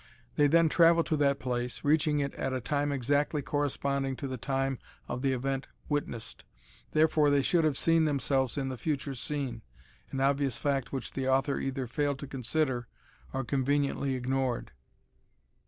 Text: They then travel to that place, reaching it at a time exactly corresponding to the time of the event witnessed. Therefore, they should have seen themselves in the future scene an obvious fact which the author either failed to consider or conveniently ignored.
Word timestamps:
They 0.35 0.47
then 0.47 0.67
travel 0.67 1.03
to 1.03 1.17
that 1.17 1.37
place, 1.37 1.83
reaching 1.85 2.21
it 2.21 2.33
at 2.33 2.53
a 2.53 2.59
time 2.59 2.91
exactly 2.91 3.43
corresponding 3.43 4.15
to 4.15 4.27
the 4.27 4.35
time 4.35 4.79
of 5.07 5.21
the 5.21 5.31
event 5.31 5.67
witnessed. 5.89 6.43
Therefore, 6.91 7.29
they 7.29 7.43
should 7.43 7.63
have 7.65 7.77
seen 7.77 8.05
themselves 8.05 8.57
in 8.57 8.69
the 8.69 8.79
future 8.79 9.13
scene 9.13 9.61
an 10.09 10.19
obvious 10.19 10.57
fact 10.57 10.91
which 10.91 11.13
the 11.13 11.27
author 11.27 11.59
either 11.59 11.85
failed 11.85 12.17
to 12.17 12.27
consider 12.27 12.87
or 13.31 13.43
conveniently 13.43 14.15
ignored. 14.15 14.71